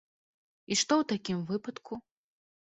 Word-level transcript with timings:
І 0.71 0.77
што 0.81 0.93
ў 1.01 1.09
такім 1.11 1.45
выпадку? 1.51 1.93